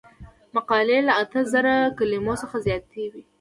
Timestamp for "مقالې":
0.55-0.99